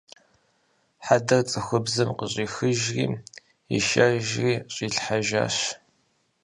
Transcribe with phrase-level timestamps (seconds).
[1.05, 3.05] Хьэдэр цӀыхубзым къыщӀихыжри
[3.77, 5.57] ишэжри щӀилъхьэжащ.